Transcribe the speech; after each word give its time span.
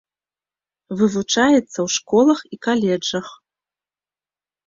Вывучаецца 1.01 1.59
ў 1.85 1.87
школах 1.97 2.39
і 2.57 2.59
каледжах. 2.67 3.27